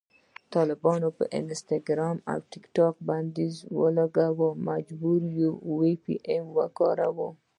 طالبانو 0.53 1.07
په 1.17 1.23
انسټاګرام 1.39 2.17
او 2.31 2.37
ټیکټاک 2.51 2.95
بندیز 3.07 3.55
ولګاوو، 3.79 4.49
مجبور 4.69 5.21
یو 5.41 5.51
وي 5.77 5.93
پي 6.03 6.15
این 6.31 6.43
وکاروو 6.57 7.27